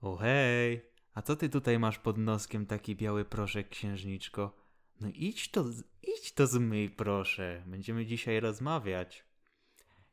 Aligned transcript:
O 0.00 0.16
hej, 0.16 0.80
a 1.14 1.22
co 1.22 1.36
ty 1.36 1.48
tutaj 1.48 1.78
masz 1.78 1.98
pod 1.98 2.18
noskiem 2.18 2.66
taki 2.66 2.96
biały 2.96 3.24
proszek, 3.24 3.68
księżniczko? 3.68 4.56
No 5.00 5.08
idź 5.14 5.50
to, 5.50 5.64
idź 6.02 6.32
to 6.32 6.46
zmyj, 6.46 6.90
proszę. 6.90 7.62
Będziemy 7.66 8.06
dzisiaj 8.06 8.40
rozmawiać. 8.40 9.24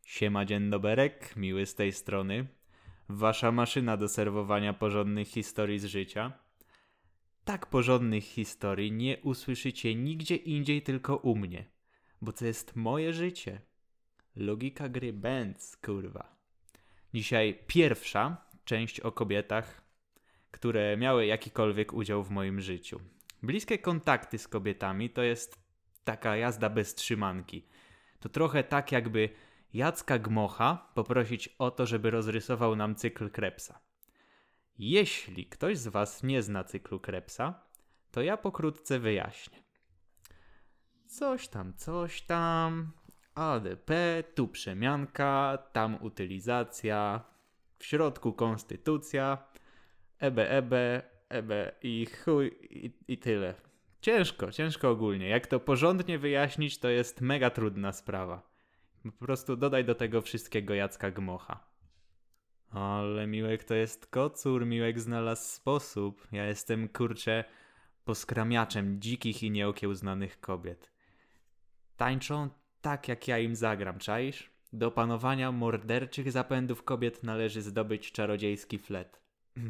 Siema, 0.05 0.45
dzień 0.45 0.69
doberek, 0.69 1.35
miły 1.35 1.65
z 1.65 1.75
tej 1.75 1.91
strony. 1.91 2.47
Wasza 3.09 3.51
maszyna 3.51 3.97
do 3.97 4.07
serwowania 4.07 4.73
porządnych 4.73 5.27
historii 5.27 5.79
z 5.79 5.85
życia. 5.85 6.33
Tak 7.45 7.65
porządnych 7.65 8.23
historii 8.23 8.91
nie 8.91 9.17
usłyszycie 9.17 9.95
nigdzie 9.95 10.35
indziej, 10.35 10.81
tylko 10.81 11.17
u 11.17 11.35
mnie. 11.35 11.65
Bo 12.21 12.33
to 12.33 12.45
jest 12.45 12.75
moje 12.75 13.13
życie. 13.13 13.61
Logika 14.35 14.89
gry 14.89 15.13
Benz, 15.13 15.77
kurwa. 15.77 16.35
Dzisiaj 17.13 17.59
pierwsza 17.67 18.52
część 18.65 18.99
o 18.99 19.11
kobietach, 19.11 19.81
które 20.51 20.97
miały 20.97 21.25
jakikolwiek 21.25 21.93
udział 21.93 22.23
w 22.23 22.29
moim 22.29 22.61
życiu. 22.61 22.99
Bliskie 23.43 23.77
kontakty 23.77 24.37
z 24.37 24.47
kobietami 24.47 25.09
to 25.09 25.23
jest 25.23 25.59
taka 26.03 26.35
jazda 26.35 26.69
bez 26.69 26.95
trzymanki. 26.95 27.67
To 28.19 28.29
trochę 28.29 28.63
tak, 28.63 28.91
jakby 28.91 29.29
Jacka 29.73 30.19
Gmocha 30.19 30.91
poprosić 30.93 31.47
o 31.47 31.71
to, 31.71 31.85
żeby 31.85 32.11
rozrysował 32.11 32.75
nam 32.75 32.95
cykl 32.95 33.29
Krebsa. 33.29 33.79
Jeśli 34.77 35.45
ktoś 35.45 35.77
z 35.77 35.87
Was 35.87 36.23
nie 36.23 36.43
zna 36.43 36.63
cyklu 36.63 36.99
Krebsa, 36.99 37.63
to 38.11 38.21
ja 38.21 38.37
pokrótce 38.37 38.99
wyjaśnię. 38.99 39.63
Coś 41.05 41.47
tam, 41.47 41.73
coś 41.73 42.21
tam. 42.21 42.91
ADP, 43.35 43.91
tu 44.35 44.47
przemianka, 44.47 45.57
tam 45.71 45.97
utylizacja, 46.01 47.23
w 47.83 47.85
środku 47.85 48.33
konstytucja, 48.33 49.37
ebe, 50.19 50.49
ebe, 50.49 51.01
ebe 51.29 51.71
i 51.81 52.05
chuj 52.05 52.51
i, 52.61 52.93
i 53.07 53.17
tyle. 53.17 53.55
Ciężko, 54.01 54.51
ciężko 54.51 54.89
ogólnie. 54.89 55.27
Jak 55.27 55.47
to 55.47 55.59
porządnie 55.59 56.19
wyjaśnić, 56.19 56.79
to 56.79 56.89
jest 56.89 57.21
mega 57.21 57.49
trudna 57.49 57.93
sprawa. 57.93 58.41
Po 59.03 59.25
prostu 59.25 59.55
dodaj 59.55 59.85
do 59.85 59.95
tego 59.95 60.21
wszystkiego 60.21 60.73
Jacka 60.73 61.11
Gmocha. 61.11 61.59
Ale 62.69 63.27
Miłek 63.27 63.63
to 63.63 63.73
jest 63.75 64.07
kocur, 64.07 64.65
Miłek 64.65 64.99
znalazł 64.99 65.55
sposób. 65.55 66.27
Ja 66.31 66.45
jestem, 66.45 66.89
kurczę, 66.89 67.43
poskramiaczem 68.05 69.01
dzikich 69.01 69.43
i 69.43 69.51
nieokiełznanych 69.51 70.39
kobiet. 70.39 70.91
Tańczą 71.97 72.49
tak, 72.81 73.07
jak 73.07 73.27
ja 73.27 73.39
im 73.39 73.55
zagram, 73.55 73.99
czaisz? 73.99 74.52
Do 74.73 74.91
panowania 74.91 75.51
morderczych 75.51 76.31
zapędów 76.31 76.83
kobiet 76.83 77.23
należy 77.23 77.61
zdobyć 77.61 78.11
czarodziejski 78.11 78.79
flet. 78.79 79.21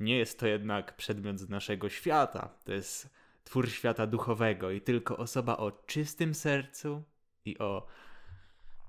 Nie 0.00 0.18
jest 0.18 0.38
to 0.38 0.46
jednak 0.46 0.96
przedmiot 0.96 1.38
z 1.38 1.48
naszego 1.48 1.88
świata. 1.88 2.48
To 2.64 2.72
jest 2.72 3.10
twór 3.44 3.70
świata 3.70 4.06
duchowego 4.06 4.70
i 4.70 4.80
tylko 4.80 5.16
osoba 5.16 5.56
o 5.56 5.70
czystym 5.70 6.34
sercu 6.34 7.02
i 7.44 7.58
o 7.58 7.86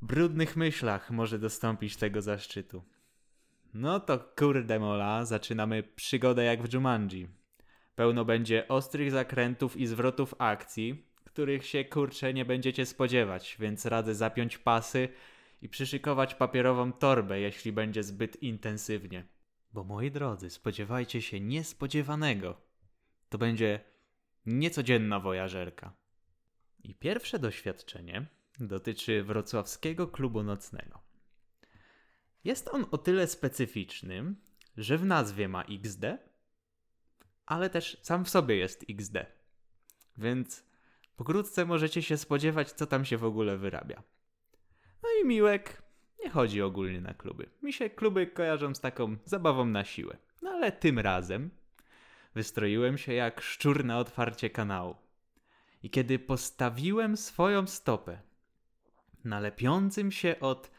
brudnych 0.01 0.55
myślach 0.55 1.11
może 1.11 1.39
dostąpić 1.39 1.97
tego 1.97 2.21
zaszczytu. 2.21 2.83
No 3.73 3.99
to 3.99 4.19
kurde 4.19 4.79
mola, 4.79 5.25
zaczynamy 5.25 5.83
przygodę 5.83 6.43
jak 6.43 6.63
w 6.63 6.73
Jumanji. 6.73 7.27
Pełno 7.95 8.25
będzie 8.25 8.67
ostrych 8.67 9.11
zakrętów 9.11 9.77
i 9.77 9.87
zwrotów 9.87 10.35
akcji, 10.37 11.08
których 11.29 11.65
się 11.65 11.85
kurcze 11.85 12.33
nie 12.33 12.45
będziecie 12.45 12.85
spodziewać, 12.85 13.57
więc 13.59 13.85
radzę 13.85 14.15
zapiąć 14.15 14.57
pasy 14.57 15.09
i 15.61 15.69
przyszykować 15.69 16.35
papierową 16.35 16.93
torbę, 16.93 17.39
jeśli 17.39 17.71
będzie 17.71 18.03
zbyt 18.03 18.43
intensywnie. 18.43 19.25
Bo 19.73 19.83
moi 19.83 20.11
drodzy, 20.11 20.49
spodziewajcie 20.49 21.21
się 21.21 21.39
niespodziewanego. 21.39 22.61
To 23.29 23.37
będzie 23.37 23.79
niecodzienna 24.45 25.19
wojażerka. 25.19 25.93
I 26.83 26.95
pierwsze 26.95 27.39
doświadczenie 27.39 28.25
dotyczy 28.59 29.23
wrocławskiego 29.23 30.07
klubu 30.07 30.43
nocnego. 30.43 31.01
Jest 32.43 32.67
on 32.67 32.85
o 32.91 32.97
tyle 32.97 33.27
specyficzny, 33.27 34.35
że 34.77 34.97
w 34.97 35.05
nazwie 35.05 35.47
ma 35.47 35.63
XD, 35.63 36.17
ale 37.45 37.69
też 37.69 37.97
sam 38.01 38.25
w 38.25 38.29
sobie 38.29 38.55
jest 38.55 38.85
XD. 38.89 39.25
Więc 40.17 40.68
pokrótce 41.19 41.65
możecie 41.65 42.01
się 42.01 42.17
spodziewać, 42.17 42.71
co 42.71 42.87
tam 42.87 43.05
się 43.05 43.17
w 43.17 43.23
ogóle 43.23 43.57
wyrabia. 43.57 44.03
No 45.03 45.09
i 45.21 45.27
Miłek 45.27 45.81
nie 46.23 46.29
chodzi 46.29 46.61
ogólnie 46.61 47.01
na 47.01 47.13
kluby. 47.13 47.49
Mi 47.63 47.73
się 47.73 47.89
kluby 47.89 48.27
kojarzą 48.27 48.75
z 48.75 48.79
taką 48.79 49.17
zabawą 49.25 49.65
na 49.65 49.85
siłę. 49.85 50.17
No 50.41 50.49
ale 50.49 50.71
tym 50.71 50.99
razem 50.99 51.49
wystroiłem 52.35 52.97
się 52.97 53.13
jak 53.13 53.41
szczur 53.41 53.85
na 53.85 53.99
otwarcie 53.99 54.49
kanału. 54.49 54.95
I 55.83 55.89
kiedy 55.89 56.19
postawiłem 56.19 57.17
swoją 57.17 57.67
stopę 57.67 58.21
na 59.23 59.39
lepiącym 59.39 60.11
się 60.11 60.39
od 60.39 60.71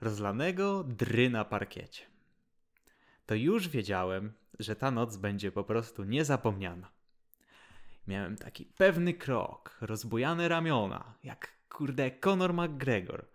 rozlanego 0.00 0.84
dry 0.84 1.30
na 1.30 1.44
parkiecie, 1.44 2.02
to 3.26 3.34
już 3.34 3.68
wiedziałem, 3.68 4.32
że 4.58 4.76
ta 4.76 4.90
noc 4.90 5.16
będzie 5.16 5.52
po 5.52 5.64
prostu 5.64 6.04
niezapomniana. 6.04 6.95
Miałem 8.06 8.36
taki 8.36 8.64
pewny 8.64 9.14
krok, 9.14 9.78
rozbujane 9.80 10.48
ramiona, 10.48 11.14
jak 11.22 11.56
kurde 11.68 12.10
Conor 12.10 12.54
McGregor. 12.54 13.26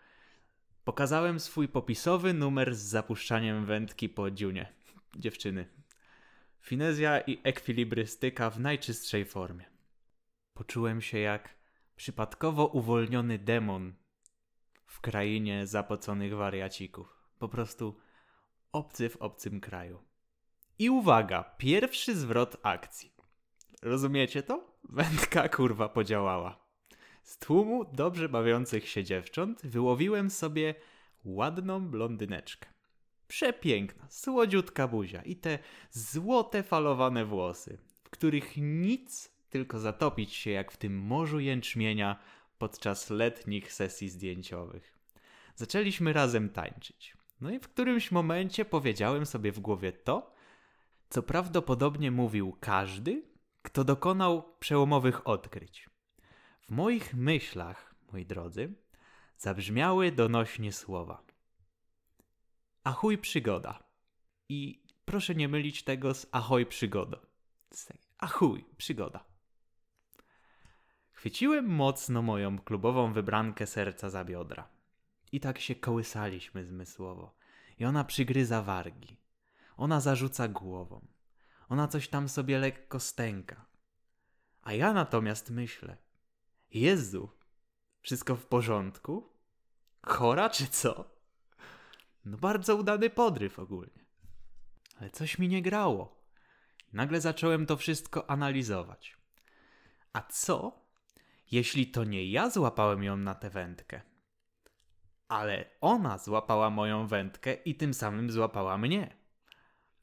Pokazałem 0.84 1.40
swój 1.40 1.68
popisowy 1.68 2.34
numer 2.34 2.76
z 2.76 2.80
zapuszczaniem 2.80 3.66
wędki 3.66 4.10
po 4.10 4.32
dziunie. 4.32 4.74
Dziewczyny. 5.16 5.68
Finezja 6.62 7.20
i 7.20 7.42
ekwilibrystyka 7.44 8.50
w 8.50 8.60
najczystszej 8.60 9.26
formie. 9.26 9.66
Poczułem 10.54 11.02
się 11.02 11.20
jak 11.20 11.56
przypadkowo 11.96 12.68
uwolniony 12.68 13.40
demon 13.40 13.94
w 14.86 15.02
krainie 15.02 15.68
zapoconych 15.68 16.36
wariacików. 16.36 17.22
Po 17.40 17.50
prostu 17.50 18.00
obcy 18.72 19.10
w 19.10 19.18
obcym 19.18 19.62
kraju. 19.62 20.04
I 20.80 20.90
uwaga, 20.90 21.44
pierwszy 21.58 22.16
zwrot 22.16 22.58
akcji. 22.64 23.11
Rozumiecie 23.82 24.44
to? 24.44 24.78
Wędka 24.84 25.50
kurwa 25.50 25.90
podziałała. 25.90 26.62
Z 27.24 27.38
tłumu 27.38 27.86
dobrze 27.86 28.30
bawiących 28.30 28.90
się 28.90 29.04
dziewcząt 29.04 29.62
wyłowiłem 29.66 30.30
sobie 30.30 30.76
ładną 31.26 31.88
blondyneczkę. 31.88 32.70
Przepiękna, 33.28 34.08
słodziutka 34.10 34.88
buzia 34.88 35.22
i 35.22 35.36
te 35.36 35.60
złote 35.92 36.64
falowane 36.64 37.26
włosy, 37.26 37.78
w 38.04 38.10
których 38.10 38.58
nic, 38.58 39.32
tylko 39.50 39.80
zatopić 39.80 40.34
się 40.34 40.52
jak 40.52 40.72
w 40.72 40.78
tym 40.78 40.98
morzu 40.98 41.40
jęczmienia 41.40 42.20
podczas 42.58 43.10
letnich 43.10 43.74
sesji 43.74 44.10
zdjęciowych. 44.10 44.94
Zaczęliśmy 45.56 46.14
razem 46.14 46.50
tańczyć. 46.50 47.18
No 47.42 47.52
i 47.52 47.60
w 47.60 47.68
którymś 47.68 48.12
momencie 48.12 48.66
powiedziałem 48.66 49.26
sobie 49.26 49.52
w 49.52 49.60
głowie 49.60 49.92
to, 49.92 50.34
co 51.10 51.24
prawdopodobnie 51.24 52.12
mówił 52.12 52.58
każdy, 52.60 53.31
kto 53.72 53.84
dokonał 53.84 54.56
przełomowych 54.60 55.28
odkryć. 55.28 55.90
W 56.62 56.72
moich 56.72 57.14
myślach, 57.14 57.96
moi 58.12 58.26
drodzy, 58.26 58.74
zabrzmiały 59.38 60.12
donośnie 60.12 60.72
słowa. 60.74 61.24
Ahoj 62.84 63.18
przygoda. 63.18 63.84
I 64.50 64.84
proszę 65.06 65.36
nie 65.36 65.48
mylić 65.48 65.84
tego 65.84 66.14
z 66.14 66.28
ahoj 66.32 66.66
przygoda. 66.66 67.18
Ahoj 68.18 68.66
przygoda. 68.78 69.24
Chwyciłem 71.12 71.66
mocno 71.66 72.22
moją 72.22 72.60
klubową 72.60 73.14
wybrankę 73.14 73.68
serca 73.68 74.10
za 74.10 74.26
biodra. 74.26 74.70
I 75.32 75.40
tak 75.40 75.60
się 75.60 75.76
kołysaliśmy 75.76 76.66
zmysłowo. 76.66 77.36
I 77.80 77.86
ona 77.86 78.04
przygryza 78.04 78.62
wargi. 78.62 79.18
Ona 79.78 80.00
zarzuca 80.00 80.48
głową. 80.48 81.08
Ona 81.72 81.88
coś 81.88 82.08
tam 82.08 82.30
sobie 82.30 82.60
lekko 82.60 83.00
stęka. 83.00 83.66
A 84.62 84.74
ja 84.74 84.94
natomiast 84.94 85.50
myślę: 85.50 85.98
Jezu, 86.72 87.30
wszystko 88.02 88.36
w 88.36 88.46
porządku? 88.46 89.30
Chora 90.02 90.50
czy 90.50 90.68
co? 90.68 91.12
No 92.26 92.38
bardzo 92.38 92.76
udany 92.76 93.10
podryw 93.10 93.60
ogólnie. 93.60 94.06
Ale 95.00 95.10
coś 95.10 95.40
mi 95.40 95.48
nie 95.48 95.62
grało. 95.62 96.26
Nagle 96.94 97.22
zacząłem 97.22 97.66
to 97.66 97.78
wszystko 97.78 98.30
analizować. 98.30 99.18
A 100.14 100.22
co, 100.22 100.86
jeśli 101.52 101.88
to 101.88 102.04
nie 102.04 102.32
ja 102.32 102.50
złapałem 102.50 103.04
ją 103.04 103.18
na 103.18 103.36
tę 103.36 103.50
wędkę? 103.50 104.02
Ale 105.28 105.66
ona 105.82 106.18
złapała 106.18 106.70
moją 106.70 107.08
wędkę 107.08 107.54
i 107.54 107.76
tym 107.76 107.94
samym 107.94 108.32
złapała 108.32 108.78
mnie. 108.78 109.21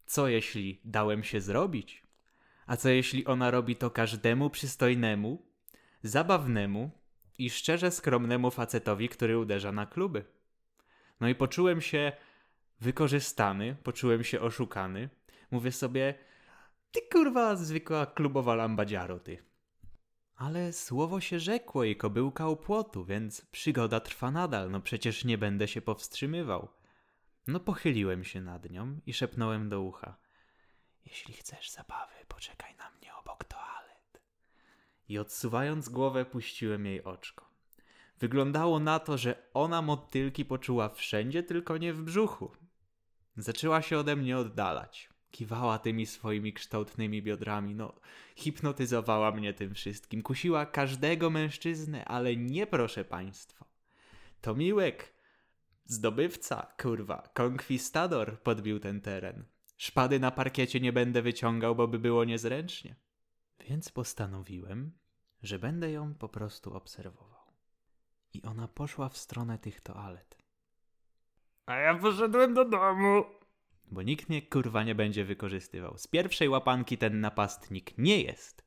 Co 0.08 0.28
jeśli 0.28 0.81
dałem 0.84 1.25
się 1.25 1.40
zrobić? 1.40 2.02
A 2.66 2.76
co 2.76 2.88
jeśli 2.88 3.26
ona 3.26 3.50
robi 3.50 3.76
to 3.76 3.90
każdemu 3.90 4.50
przystojnemu, 4.50 5.46
zabawnemu 6.02 6.90
i 7.38 7.50
szczerze 7.50 7.90
skromnemu 7.90 8.50
facetowi, 8.50 9.08
który 9.08 9.38
uderza 9.38 9.72
na 9.72 9.87
kluby? 9.87 10.25
No 11.20 11.28
i 11.28 11.34
poczułem 11.34 11.81
się 11.81 12.12
wykorzystany, 12.81 13.76
poczułem 13.82 14.25
się 14.25 14.40
oszukany 14.40 15.08
Mówię 15.50 15.72
sobie, 15.72 16.14
ty 16.93 17.00
kurwa 17.12 17.56
zwykła 17.56 18.06
klubowa 18.06 18.55
lambadziaro, 18.55 19.20
ty. 19.20 19.38
Ale 20.37 20.72
słowo 20.72 21.20
się 21.20 21.40
rzekło 21.40 21.84
i 21.84 21.96
kobyłka 21.96 22.49
u 22.49 22.56
płotu, 22.56 23.05
więc 23.05 23.46
przygoda 23.46 24.00
trwa 24.00 24.31
nadal, 24.31 24.70
no 24.70 24.81
przecież 24.81 25.25
nie 25.25 25.38
będę 25.38 25.69
się 25.69 25.81
powstrzymywał. 25.81 26.69
No 27.49 27.61
pochyliłem 27.61 28.25
się 28.25 28.41
nad 28.41 28.71
nią 28.71 29.00
i 29.06 29.12
szepnąłem 29.12 29.69
do 29.69 29.81
ucha. 29.81 30.17
Jeśli 31.06 31.35
chcesz 31.35 31.71
zabawy, 31.71 32.15
poczekaj 32.29 32.77
na 32.77 32.91
mnie 32.91 33.15
obok 33.15 33.45
toalet. 33.45 34.21
I 35.09 35.19
odsuwając 35.19 35.89
głowę, 35.89 36.25
puściłem 36.25 36.87
jej 36.87 37.05
oczko. 37.05 37.49
Wyglądało 38.19 38.81
na 38.81 38.99
to, 38.99 39.19
że 39.19 39.43
ona 39.55 39.83
motylki 39.83 40.45
poczuła 40.45 40.89
wszędzie, 40.89 41.43
tylko 41.43 41.77
nie 41.77 41.93
w 41.93 42.03
brzuchu. 42.03 42.53
Zaczęła 43.37 43.83
się 43.83 43.99
ode 43.99 44.17
mnie 44.17 44.39
oddalać. 44.39 45.09
Kiwała 45.31 45.79
tymi 45.79 46.06
swoimi 46.06 46.53
kształtnymi 46.53 47.23
biodrami, 47.23 47.75
no, 47.75 47.93
hipnotyzowała 48.37 49.33
mnie 49.33 49.55
tym 49.55 49.75
wszystkim. 49.75 50.23
Kusiła 50.23 50.67
każdego 50.67 51.31
mężczyznę, 51.31 52.05
ale 52.05 52.37
nie 52.37 52.67
proszę 52.67 53.05
państwa. 53.05 53.65
To 54.41 54.55
Miłek, 54.55 55.18
zdobywca, 55.88 56.73
kurwa, 56.82 57.29
konkwistador 57.35 58.43
podbił 58.43 58.81
ten 58.81 59.00
teren. 59.00 59.44
Szpady 59.76 60.20
na 60.20 60.31
parkiecie 60.31 60.81
nie 60.81 60.93
będę 60.93 61.23
wyciągał, 61.23 61.75
bo 61.75 61.88
by 61.88 61.99
było 61.99 62.25
niezręcznie. 62.25 62.96
Więc 63.61 63.90
postanowiłem, 63.90 64.93
że 65.43 65.58
będę 65.58 65.90
ją 65.90 66.14
po 66.14 66.29
prostu 66.29 66.75
obserwował. 66.75 67.52
I 68.32 68.43
ona 68.43 68.69
poszła 68.69 69.08
w 69.08 69.17
stronę 69.17 69.58
tych 69.58 69.81
toalet. 69.81 70.38
A 71.67 71.76
ja 71.76 71.99
poszedłem 71.99 72.55
do 72.55 72.64
domu. 72.64 73.25
Bo 73.91 74.02
nikt 74.02 74.29
mnie 74.29 74.43
kurwa 74.43 74.84
nie 74.84 74.94
będzie 74.94 75.25
wykorzystywał. 75.25 75.99
Z 75.99 76.06
pierwszej 76.06 76.49
łapanki 76.49 76.99
ten 76.99 77.20
napastnik 77.20 77.99
nie 77.99 78.23
jest. 78.23 78.64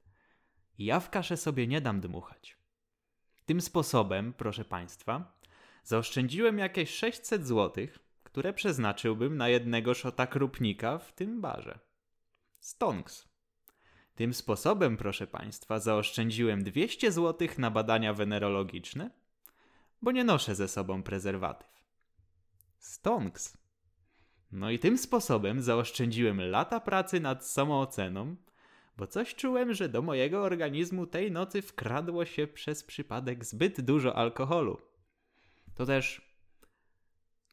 Ja 0.77 0.99
w 0.99 1.09
kaszę 1.09 1.37
sobie 1.37 1.67
nie 1.67 1.81
dam 1.81 2.01
dmuchać. 2.01 2.57
Tym 3.45 3.61
sposobem, 3.61 4.33
proszę 4.33 4.65
państwa, 4.65 5.40
zaoszczędziłem 5.83 6.57
jakieś 6.57 6.89
600 6.89 7.47
złotych, 7.47 7.99
które 8.23 8.53
przeznaczyłbym 8.53 9.37
na 9.37 9.49
jednego 9.49 9.93
szota 9.93 10.27
krupnika 10.27 10.97
w 10.97 11.13
tym 11.13 11.41
barze. 11.41 11.79
Stonks. 12.59 13.31
Tym 14.15 14.33
sposobem, 14.33 14.97
proszę 14.97 15.27
państwa, 15.27 15.79
zaoszczędziłem 15.79 16.63
200 16.63 17.11
złotych 17.11 17.57
na 17.57 17.71
badania 17.71 18.13
wenerologiczne, 18.13 19.11
bo 20.01 20.11
nie 20.11 20.23
noszę 20.23 20.55
ze 20.55 20.67
sobą 20.67 21.03
prezerwatyw. 21.03 21.85
Stonks. 22.79 23.57
No 24.51 24.71
i 24.71 24.79
tym 24.79 24.97
sposobem 24.97 25.61
zaoszczędziłem 25.61 26.41
lata 26.41 26.79
pracy 26.79 27.19
nad 27.19 27.45
samooceną, 27.45 28.35
bo 28.97 29.07
coś 29.07 29.35
czułem, 29.35 29.73
że 29.73 29.89
do 29.89 30.01
mojego 30.01 30.41
organizmu 30.41 31.07
tej 31.07 31.31
nocy 31.31 31.61
wkradło 31.61 32.25
się 32.25 32.47
przez 32.47 32.83
przypadek 32.83 33.45
zbyt 33.45 33.81
dużo 33.81 34.15
alkoholu. 34.15 34.90
To 35.81 35.85
też, 35.85 36.21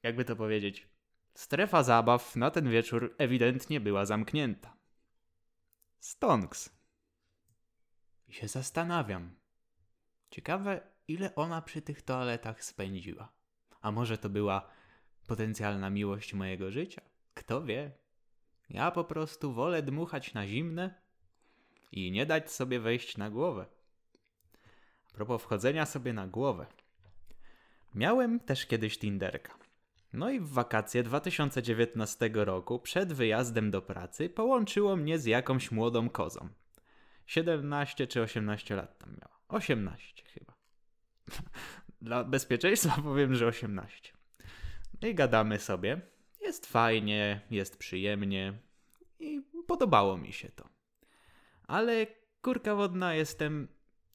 jakby 0.02 0.24
to 0.24 0.36
powiedzieć, 0.36 0.88
strefa 1.34 1.82
zabaw 1.82 2.36
na 2.36 2.50
ten 2.50 2.70
wieczór 2.70 3.14
ewidentnie 3.18 3.80
była 3.80 4.06
zamknięta. 4.06 4.76
Stonks. 6.00 6.70
I 8.26 8.32
się 8.32 8.48
zastanawiam. 8.48 9.34
Ciekawe, 10.30 10.80
ile 11.08 11.34
ona 11.34 11.62
przy 11.62 11.82
tych 11.82 12.02
toaletach 12.02 12.64
spędziła. 12.64 13.32
A 13.80 13.90
może 13.92 14.18
to 14.18 14.28
była 14.28 14.70
potencjalna 15.26 15.90
miłość 15.90 16.34
mojego 16.34 16.70
życia? 16.70 17.02
Kto 17.34 17.62
wie? 17.62 17.92
Ja 18.70 18.90
po 18.90 19.04
prostu 19.04 19.52
wolę 19.52 19.82
dmuchać 19.82 20.34
na 20.34 20.46
zimne 20.46 20.94
i 21.92 22.10
nie 22.10 22.26
dać 22.26 22.52
sobie 22.52 22.80
wejść 22.80 23.16
na 23.16 23.30
głowę. 23.30 23.66
A 25.08 25.12
propos 25.14 25.42
wchodzenia 25.42 25.86
sobie 25.86 26.12
na 26.12 26.26
głowę. 26.26 26.66
Miałem 27.98 28.40
też 28.40 28.66
kiedyś 28.66 28.98
Tinderka. 28.98 29.58
No 30.12 30.30
i 30.30 30.40
w 30.40 30.48
wakacje 30.48 31.02
2019 31.02 32.30
roku, 32.34 32.78
przed 32.78 33.12
wyjazdem 33.12 33.70
do 33.70 33.82
pracy, 33.82 34.28
połączyło 34.28 34.96
mnie 34.96 35.18
z 35.18 35.24
jakąś 35.24 35.70
młodą 35.70 36.10
kozą. 36.10 36.48
17 37.26 38.06
czy 38.06 38.22
18 38.22 38.76
lat 38.76 38.98
tam 38.98 39.10
miała. 39.10 39.38
18 39.48 40.24
chyba. 40.24 40.54
Dla 42.02 42.24
bezpieczeństwa 42.24 43.02
powiem, 43.02 43.34
że 43.34 43.46
18. 43.46 44.12
No 45.02 45.08
i 45.08 45.14
gadamy 45.14 45.58
sobie. 45.58 46.00
Jest 46.40 46.66
fajnie, 46.66 47.40
jest 47.50 47.76
przyjemnie 47.76 48.58
i 49.20 49.42
podobało 49.66 50.18
mi 50.18 50.32
się 50.32 50.48
to. 50.48 50.68
Ale 51.66 52.06
kurka 52.42 52.74
wodna 52.74 53.14
jestem 53.14 53.68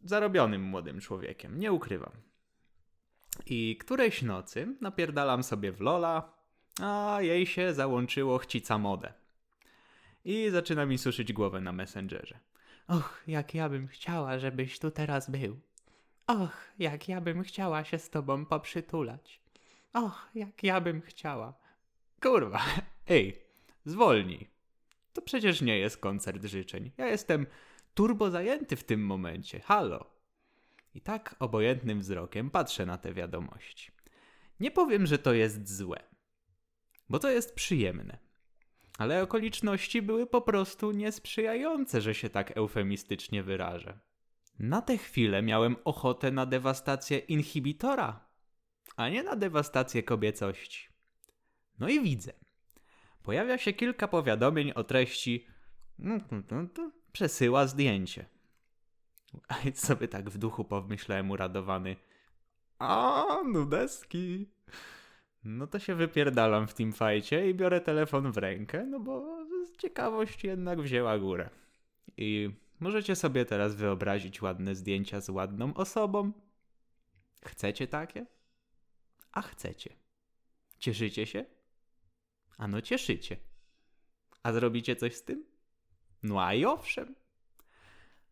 zarobionym 0.04 0.62
młodym 0.62 1.00
człowiekiem, 1.00 1.60
nie 1.60 1.72
ukrywam. 1.72 2.33
I 3.46 3.78
którejś 3.78 4.22
nocy 4.22 4.76
napierdalam 4.82 5.44
sobie 5.44 5.72
w 5.72 5.82
Lola, 5.82 6.34
a 6.82 7.18
jej 7.22 7.46
się 7.46 7.74
załączyło 7.74 8.38
chcica 8.38 8.78
modę. 8.78 9.14
I 10.26 10.50
zaczyna 10.50 10.86
mi 10.86 10.98
suszyć 10.98 11.34
głowę 11.34 11.62
na 11.62 11.72
Messengerze. 11.72 12.40
Och, 12.88 13.24
jak 13.28 13.54
ja 13.54 13.70
bym 13.70 13.88
chciała, 13.88 14.40
żebyś 14.40 14.80
tu 14.80 14.92
teraz 14.92 15.30
był. 15.30 15.60
Och, 16.28 16.74
jak 16.80 17.08
ja 17.08 17.22
bym 17.22 17.44
chciała 17.44 17.84
się 17.84 18.00
z 18.00 18.10
tobą 18.10 18.46
poprzytulać. 18.46 19.42
Och, 19.94 20.30
jak 20.36 20.64
ja 20.64 20.82
bym 20.82 21.02
chciała. 21.02 21.54
Kurwa, 22.22 22.62
ej, 23.10 23.42
zwolnij. 23.86 24.48
To 25.14 25.22
przecież 25.22 25.62
nie 25.62 25.80
jest 25.80 25.98
koncert 25.98 26.46
życzeń. 26.46 26.92
Ja 26.98 27.08
jestem 27.08 27.46
turbo 27.94 28.32
zajęty 28.32 28.76
w 28.76 28.84
tym 28.84 29.06
momencie. 29.06 29.60
Halo. 29.60 30.13
I 30.94 31.02
tak 31.02 31.36
obojętnym 31.40 32.00
wzrokiem 32.00 32.50
patrzę 32.50 32.86
na 32.86 32.98
te 32.98 33.14
wiadomości. 33.14 33.92
Nie 34.60 34.72
powiem, 34.72 35.06
że 35.06 35.18
to 35.18 35.34
jest 35.34 35.78
złe, 35.78 36.04
bo 37.10 37.20
to 37.20 37.30
jest 37.30 37.56
przyjemne. 37.56 38.18
Ale 38.98 39.24
okoliczności 39.24 40.02
były 40.02 40.28
po 40.28 40.42
prostu 40.42 40.92
niesprzyjające, 40.92 42.02
że 42.02 42.16
się 42.16 42.30
tak 42.30 42.58
eufemistycznie 42.58 43.44
wyrażę. 43.44 44.00
Na 44.60 44.82
tę 44.82 44.98
chwilę 44.98 45.42
miałem 45.42 45.76
ochotę 45.84 46.32
na 46.32 46.46
dewastację 46.46 47.18
inhibitora, 47.18 48.30
a 48.96 49.10
nie 49.10 49.24
na 49.24 49.36
dewastację 49.36 50.04
kobiecości. 50.04 50.88
No 51.80 51.90
i 51.90 52.04
widzę. 52.04 52.34
Pojawia 53.24 53.58
się 53.58 53.74
kilka 53.74 54.08
powiadomień 54.08 54.72
o 54.72 54.84
treści 54.84 55.48
przesyła 57.12 57.68
zdjęcie. 57.68 58.26
A 59.48 59.56
sobie 59.74 60.08
tak 60.08 60.30
w 60.30 60.38
duchu 60.38 60.66
pomyślałem 60.66 61.32
uradowany. 61.32 61.96
A, 62.80 63.26
nudeski. 63.46 64.50
No 65.44 65.68
to 65.68 65.80
się 65.80 65.96
wypierdalam 65.96 66.68
w 66.68 66.74
teamfajcie 66.74 67.50
i 67.50 67.56
biorę 67.56 67.82
telefon 67.82 68.32
w 68.32 68.38
rękę, 68.38 68.86
no 68.86 69.00
bo 69.00 69.38
ciekawość 69.78 70.44
jednak 70.44 70.82
wzięła 70.82 71.20
górę. 71.20 71.50
I 72.18 72.50
możecie 72.80 73.16
sobie 73.16 73.46
teraz 73.46 73.76
wyobrazić 73.76 74.42
ładne 74.42 74.76
zdjęcia 74.76 75.22
z 75.22 75.30
ładną 75.30 75.74
osobą. 75.74 76.32
Chcecie 77.46 77.88
takie? 77.88 78.26
A 79.32 79.42
chcecie. 79.42 79.96
Cieszycie 80.80 81.26
się? 81.26 81.46
Ano 82.58 82.82
cieszycie. 82.82 83.38
A 84.44 84.54
zrobicie 84.54 84.96
coś 84.96 85.16
z 85.16 85.24
tym? 85.24 85.46
No 86.24 86.46
a 86.46 86.54
i 86.54 86.66
owszem. 86.66 87.16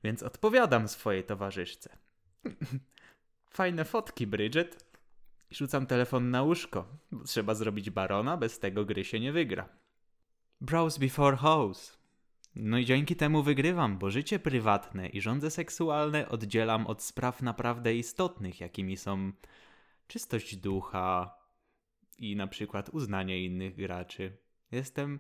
Więc 0.04 0.24
odpowiadam 0.24 0.88
swojej 0.88 1.24
towarzyszce. 1.24 1.98
Fajne 3.50 3.86
fotki, 3.86 4.28
Bridget. 4.28 4.92
I 5.52 5.56
rzucam 5.56 5.86
telefon 5.86 6.30
na 6.32 6.44
łóżko, 6.44 6.88
trzeba 7.26 7.56
zrobić 7.56 7.90
barona, 7.90 8.38
bez 8.38 8.60
tego 8.60 8.86
gry 8.86 9.04
się 9.04 9.20
nie 9.20 9.32
wygra. 9.32 9.70
Browse 10.62 11.00
before 11.00 11.38
house. 11.38 12.02
No 12.56 12.78
i 12.78 12.86
dzięki 12.86 13.16
temu 13.16 13.44
wygrywam, 13.44 13.98
bo 13.98 14.12
życie 14.12 14.40
prywatne 14.40 15.08
i 15.08 15.22
żądze 15.22 15.52
seksualne 15.52 16.30
oddzielam 16.30 16.88
od 16.88 17.04
spraw 17.04 17.42
naprawdę 17.42 17.96
istotnych, 17.96 18.60
jakimi 18.60 18.98
są 18.98 19.32
czystość 20.08 20.56
ducha 20.56 21.36
i 22.18 22.36
na 22.36 22.48
przykład 22.48 22.90
uznanie 22.90 23.46
innych 23.46 23.76
graczy. 23.76 24.38
Jestem, 24.72 25.20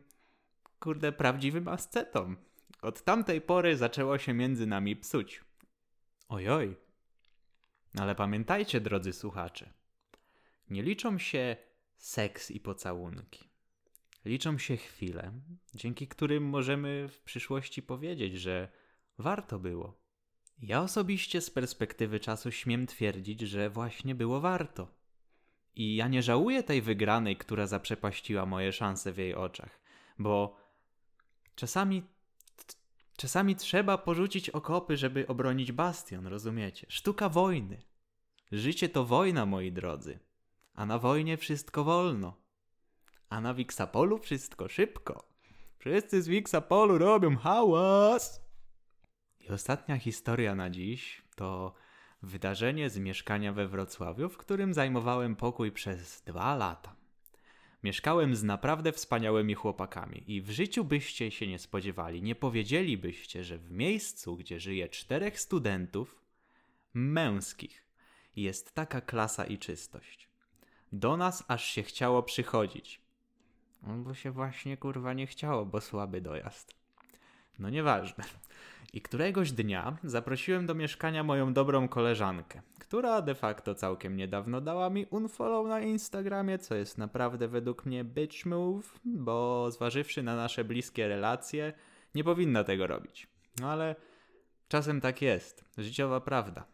kurde, 0.79 1.11
prawdziwym 1.11 1.67
ascetą. 1.67 2.35
Od 2.81 3.03
tamtej 3.03 3.41
pory 3.41 3.77
zaczęło 3.77 4.17
się 4.17 4.33
między 4.33 4.67
nami 4.67 4.95
psuć. 4.95 5.43
Ojoj. 6.29 6.75
Ale 7.99 8.15
pamiętajcie, 8.15 8.81
drodzy 8.81 9.13
słuchacze, 9.13 9.73
nie 10.69 10.83
liczą 10.83 11.17
się 11.17 11.57
seks 11.97 12.51
i 12.51 12.59
pocałunki. 12.59 13.49
Liczą 14.25 14.57
się 14.57 14.77
chwile, 14.77 15.31
dzięki 15.75 16.07
którym 16.07 16.43
możemy 16.43 17.07
w 17.07 17.21
przyszłości 17.21 17.81
powiedzieć, 17.83 18.39
że 18.39 18.69
warto 19.17 19.59
było. 19.59 20.01
Ja 20.59 20.81
osobiście 20.81 21.41
z 21.41 21.49
perspektywy 21.49 22.19
czasu 22.19 22.51
śmiem 22.51 22.87
twierdzić, 22.87 23.41
że 23.41 23.69
właśnie 23.69 24.15
było 24.15 24.41
warto. 24.41 24.87
I 25.75 25.95
ja 25.95 26.07
nie 26.07 26.23
żałuję 26.23 26.63
tej 26.63 26.81
wygranej, 26.81 27.37
która 27.37 27.67
zaprzepaściła 27.67 28.45
moje 28.45 28.73
szanse 28.73 29.11
w 29.11 29.17
jej 29.17 29.35
oczach, 29.35 29.79
bo 30.19 30.61
Czasami 31.55 32.03
czasami 33.21 33.55
trzeba 33.55 33.97
porzucić 33.97 34.49
okopy, 34.49 34.97
żeby 34.97 35.27
obronić 35.27 35.71
bastion, 35.71 36.27
rozumiecie? 36.27 36.87
Sztuka 36.89 37.29
wojny. 37.29 37.81
Życie 38.51 38.89
to 38.89 39.05
wojna, 39.05 39.45
moi 39.45 39.71
drodzy. 39.71 40.19
A 40.73 40.85
na 40.85 40.99
wojnie 40.99 41.37
wszystko 41.37 41.83
wolno. 41.83 42.33
A 43.29 43.41
na 43.41 43.53
Wiksapolu 43.53 44.17
wszystko 44.17 44.67
szybko. 44.67 45.29
Wszyscy 45.77 46.21
z 46.21 46.27
Wiksapolu 46.27 46.97
robią 46.97 47.37
hałas. 47.37 48.41
I 49.39 49.49
ostatnia 49.49 49.97
historia 49.97 50.55
na 50.55 50.69
dziś 50.69 51.21
to 51.35 51.73
wydarzenie 52.21 52.89
z 52.89 52.97
mieszkania 52.97 53.53
we 53.53 53.67
Wrocławiu, 53.67 54.29
w 54.29 54.37
którym 54.37 54.73
zajmowałem 54.73 55.35
pokój 55.35 55.71
przez 55.71 56.21
dwa 56.21 56.55
lata. 56.55 57.00
Mieszkałem 57.83 58.35
z 58.35 58.43
naprawdę 58.43 58.91
wspaniałymi 58.91 59.53
chłopakami 59.53 60.23
i 60.27 60.41
w 60.41 60.49
życiu 60.49 60.83
byście 60.83 61.31
się 61.31 61.47
nie 61.47 61.59
spodziewali, 61.59 62.21
nie 62.21 62.35
powiedzielibyście, 62.35 63.43
że 63.43 63.57
w 63.57 63.71
miejscu, 63.71 64.37
gdzie 64.37 64.59
żyje 64.59 64.89
czterech 64.89 65.39
studentów 65.39 66.21
męskich, 66.93 67.85
jest 68.35 68.73
taka 68.73 69.01
klasa 69.01 69.45
i 69.45 69.57
czystość. 69.57 70.29
Do 70.91 71.17
nas 71.17 71.43
aż 71.47 71.65
się 71.65 71.83
chciało 71.83 72.23
przychodzić. 72.23 73.01
No 73.81 73.97
bo 73.97 74.13
się 74.13 74.31
właśnie 74.31 74.77
kurwa 74.77 75.13
nie 75.13 75.27
chciało, 75.27 75.65
bo 75.65 75.81
słaby 75.81 76.21
dojazd. 76.21 76.80
No 77.61 77.69
nieważne. 77.69 78.23
I 78.93 79.01
któregoś 79.01 79.51
dnia 79.51 79.97
zaprosiłem 80.03 80.65
do 80.65 80.75
mieszkania 80.75 81.23
moją 81.23 81.53
dobrą 81.53 81.87
koleżankę, 81.87 82.61
która 82.79 83.21
de 83.21 83.35
facto 83.35 83.75
całkiem 83.75 84.17
niedawno 84.17 84.61
dała 84.61 84.89
mi 84.89 85.05
unfollow 85.05 85.67
na 85.67 85.81
Instagramie, 85.81 86.59
co 86.59 86.75
jest 86.75 86.97
naprawdę 86.97 87.47
według 87.47 87.85
mnie 87.85 88.03
bitch 88.03 88.45
move, 88.45 88.99
bo 89.05 89.71
zważywszy 89.71 90.23
na 90.23 90.35
nasze 90.35 90.63
bliskie 90.63 91.07
relacje, 91.07 91.73
nie 92.15 92.23
powinna 92.23 92.63
tego 92.63 92.87
robić. 92.87 93.27
No 93.59 93.71
ale 93.71 93.95
czasem 94.67 95.01
tak 95.01 95.21
jest. 95.21 95.65
Życiowa 95.77 96.21
prawda. 96.21 96.65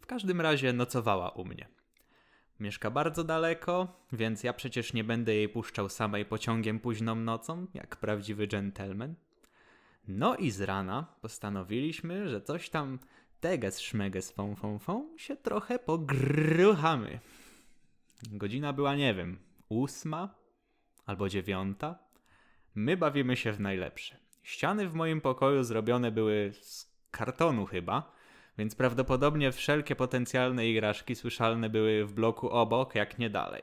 W 0.00 0.06
każdym 0.06 0.40
razie 0.40 0.72
nocowała 0.72 1.30
u 1.30 1.44
mnie. 1.44 1.68
Mieszka 2.60 2.90
bardzo 2.90 3.24
daleko, 3.24 4.06
więc 4.12 4.44
ja 4.44 4.52
przecież 4.52 4.92
nie 4.92 5.04
będę 5.04 5.34
jej 5.34 5.48
puszczał 5.48 5.88
samej 5.88 6.24
pociągiem 6.24 6.80
późną 6.80 7.14
nocą, 7.14 7.66
jak 7.74 7.96
prawdziwy 7.96 8.46
gentleman. 8.46 9.14
No 10.08 10.36
i 10.36 10.50
z 10.50 10.60
rana 10.60 11.06
postanowiliśmy, 11.20 12.28
że 12.28 12.40
coś 12.40 12.70
tam 12.70 12.98
teges 13.40 13.80
szmeges 13.80 14.32
fą 14.32 14.56
fą 14.56 14.78
fą 14.78 15.08
się 15.16 15.36
trochę 15.36 15.78
pogruchamy. 15.78 17.18
Godzina 18.30 18.72
była, 18.72 18.96
nie 18.96 19.14
wiem, 19.14 19.38
ósma 19.68 20.34
albo 21.06 21.28
dziewiąta. 21.28 21.98
My 22.74 22.96
bawimy 22.96 23.36
się 23.36 23.52
w 23.52 23.60
najlepsze. 23.60 24.16
Ściany 24.42 24.88
w 24.88 24.94
moim 24.94 25.20
pokoju 25.20 25.62
zrobione 25.64 26.10
były 26.10 26.52
z 26.60 26.92
kartonu 27.10 27.66
chyba, 27.66 28.12
więc 28.58 28.74
prawdopodobnie 28.74 29.52
wszelkie 29.52 29.96
potencjalne 29.96 30.68
igraszki 30.68 31.14
słyszalne 31.14 31.70
były 31.70 32.06
w 32.06 32.12
bloku 32.12 32.50
obok, 32.50 32.94
jak 32.94 33.18
nie 33.18 33.30
dalej. 33.30 33.62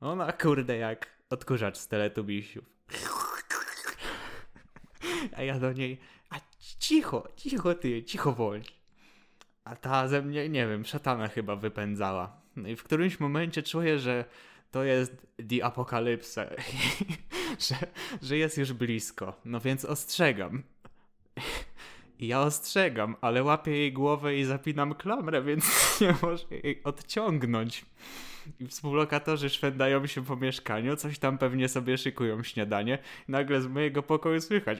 Ona 0.00 0.32
kurde 0.32 0.76
jak 0.76 1.06
odkurzacz 1.30 1.78
z 1.78 1.88
teletubisiów. 1.88 2.64
A 5.36 5.42
ja 5.42 5.58
do 5.58 5.72
niej, 5.72 5.98
a 6.30 6.36
cicho, 6.78 7.28
cicho 7.36 7.74
ty, 7.74 8.04
cicho 8.04 8.32
bądź. 8.32 8.82
A 9.64 9.76
ta 9.76 10.08
ze 10.08 10.22
mnie, 10.22 10.48
nie 10.48 10.66
wiem, 10.66 10.84
szatana 10.84 11.28
chyba 11.28 11.56
wypędzała. 11.56 12.40
No 12.56 12.68
i 12.68 12.76
w 12.76 12.84
którymś 12.84 13.20
momencie 13.20 13.62
czuję, 13.62 13.98
że 13.98 14.24
to 14.70 14.84
jest 14.84 15.26
The 15.48 15.64
Apokalipsa, 15.64 16.44
że, 17.68 17.74
że 18.22 18.36
jest 18.36 18.58
już 18.58 18.72
blisko. 18.72 19.40
No 19.44 19.60
więc 19.60 19.84
ostrzegam. 19.84 20.62
I 22.18 22.26
ja 22.26 22.40
ostrzegam, 22.40 23.16
ale 23.20 23.42
łapię 23.42 23.70
jej 23.70 23.92
głowę 23.92 24.36
i 24.36 24.44
zapinam 24.44 24.94
klamrę, 24.94 25.42
więc 25.42 25.64
nie 26.00 26.14
może 26.22 26.44
jej 26.50 26.82
odciągnąć. 26.84 27.84
I 28.60 28.66
współlokatorzy 28.66 29.50
szwędają 29.50 30.06
się 30.06 30.24
po 30.24 30.36
mieszkaniu, 30.36 30.96
coś 30.96 31.18
tam 31.18 31.38
pewnie 31.38 31.68
sobie 31.68 31.98
szykują 31.98 32.42
śniadanie. 32.42 32.98
Nagle 33.28 33.62
z 33.62 33.66
mojego 33.66 34.02
pokoju 34.02 34.40
słychać. 34.40 34.78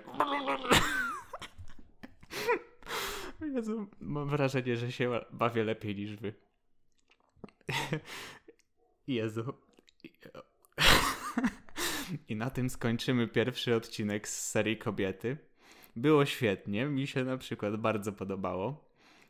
Jezu, 3.55 3.87
mam 4.01 4.29
wrażenie, 4.29 4.77
że 4.77 4.93
się 4.93 5.21
bawię 5.31 5.65
lepiej 5.65 5.97
niż 5.97 6.17
wy. 6.17 6.35
Jezu. 9.07 9.55
I 12.29 12.37
na 12.37 12.51
tym 12.51 12.71
skończymy 12.71 13.29
pierwszy 13.29 13.75
odcinek 13.75 14.29
z 14.29 14.51
serii 14.51 14.77
Kobiety. 14.77 15.37
Było 15.97 16.27
świetnie, 16.27 16.87
mi 16.87 17.07
się 17.07 17.25
na 17.25 17.39
przykład 17.39 17.77
bardzo 17.77 18.13
podobało, 18.13 18.89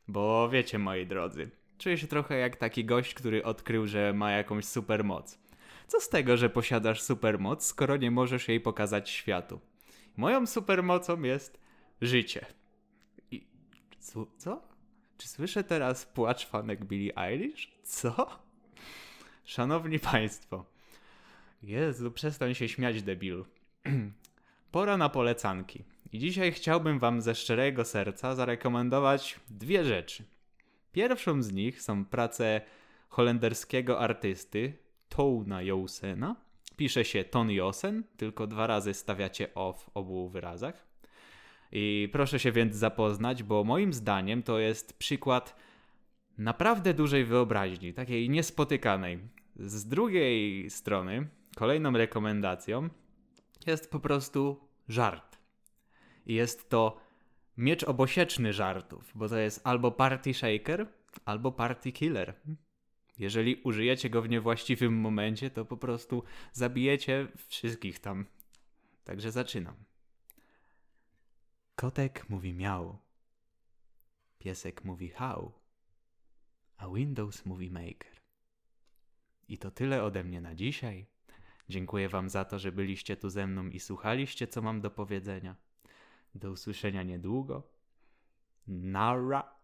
bo 0.09 0.49
wiecie 0.49 0.79
moi 0.79 1.07
drodzy, 1.07 1.51
czuję 1.83 1.99
się 1.99 2.07
trochę 2.07 2.39
jak 2.39 2.57
taki 2.57 2.85
gość, 2.85 3.15
który 3.15 3.45
odkrył, 3.45 3.87
że 3.87 4.13
ma 4.13 4.31
jakąś 4.31 4.65
supermoc. 4.65 5.39
Co 5.87 6.01
z 6.01 6.09
tego, 6.09 6.37
że 6.37 6.51
posiadasz 6.51 7.03
supermoc, 7.03 7.65
skoro 7.65 7.97
nie 7.97 8.11
możesz 8.11 8.49
jej 8.49 8.61
pokazać 8.61 9.11
światu? 9.11 9.61
Moją 10.17 10.47
supermocą 10.47 11.23
jest 11.23 11.61
życie. 12.01 12.47
I 13.31 13.47
co? 14.39 14.63
Czy 15.19 15.29
słyszę 15.29 15.65
teraz 15.65 16.07
płacz 16.07 16.47
fanek 16.47 16.85
Billie 16.85 17.19
Eilish? 17.19 17.73
Co? 17.83 18.31
Szanowni 19.45 19.99
Państwo. 19.99 20.65
Jezu, 21.63 22.11
przestań 22.11 22.55
się 22.55 22.69
śmiać, 22.69 23.03
debilu. 23.03 23.47
Pora 24.73 24.97
na 24.97 25.09
polecanki. 25.09 25.85
I 26.13 26.19
dzisiaj 26.19 26.53
chciałbym 26.53 26.99
Wam 26.99 27.21
ze 27.21 27.35
szczerego 27.35 27.85
serca 27.85 28.35
zarekomendować 28.35 29.41
dwie 29.51 29.85
rzeczy. 29.85 30.25
Pierwszą 30.93 31.43
z 31.43 31.53
nich 31.53 31.83
są 31.83 32.05
prace 32.05 32.61
holenderskiego 33.09 34.01
artysty 34.01 34.73
Touna 35.09 35.63
Jousena. 35.63 36.37
Pisze 36.77 37.05
się 37.05 37.25
Ton 37.25 37.51
Josen, 37.51 38.05
tylko 38.17 38.47
dwa 38.47 38.67
razy 38.67 38.95
stawiacie 38.95 39.55
o 39.55 39.73
w 39.73 39.91
obu 39.95 40.29
wyrazach. 40.29 40.87
I 41.73 42.09
proszę 42.13 42.39
się 42.39 42.53
więc 42.53 42.77
zapoznać, 42.77 43.43
bo 43.43 43.65
moim 43.65 43.93
zdaniem 43.93 44.43
to 44.43 44.59
jest 44.59 44.99
przykład 44.99 45.57
naprawdę 46.39 46.95
dużej 46.95 47.25
wyobraźni, 47.25 47.95
takiej 47.95 48.31
niespotykanej. 48.31 49.19
Z 49.57 49.87
drugiej 49.87 50.71
strony, 50.71 51.29
kolejną 51.57 51.93
rekomendacją 51.93 52.89
jest 53.67 53.91
po 53.91 54.01
prostu 54.01 54.61
żart. 54.89 55.39
I 56.27 56.35
jest 56.35 56.71
to 56.71 57.01
miecz 57.57 57.85
obosieczny 57.85 58.53
żartów, 58.53 59.13
bo 59.15 59.29
to 59.29 59.37
jest 59.37 59.61
albo 59.65 59.91
party 59.91 60.35
shaker, 60.35 60.87
albo 61.25 61.53
party 61.53 61.93
killer. 61.93 62.35
Jeżeli 63.19 63.57
użyjecie 63.57 64.11
go 64.11 64.23
w 64.23 64.29
niewłaściwym 64.29 64.95
momencie, 64.95 65.51
to 65.51 65.65
po 65.65 65.77
prostu 65.77 66.23
zabijecie 66.53 67.29
wszystkich 67.49 67.99
tam. 67.99 68.27
Także 69.05 69.33
zaczynam. 69.33 69.75
Kotek 71.75 72.31
mówi 72.31 72.53
miał. 72.55 72.99
Piesek 74.39 74.85
mówi 74.85 75.09
how. 75.09 75.53
A 76.77 76.89
Windows 76.89 77.47
mówi 77.47 77.71
maker. 77.71 78.21
I 79.49 79.59
to 79.59 79.71
tyle 79.71 80.03
ode 80.03 80.25
mnie 80.25 80.41
na 80.41 80.55
dzisiaj. 80.55 81.07
Dziękuję 81.69 82.09
Wam 82.09 82.29
za 82.29 82.45
to, 82.45 82.59
że 82.59 82.73
byliście 82.73 83.17
tu 83.17 83.31
ze 83.31 83.47
mną 83.47 83.69
i 83.69 83.81
słuchaliście, 83.81 84.47
co 84.47 84.63
mam 84.63 84.81
do 84.81 84.91
powiedzenia. 84.91 85.57
Do 86.35 86.51
usłyszenia 86.51 87.03
niedługo. 87.03 87.63
Nara. 88.67 89.62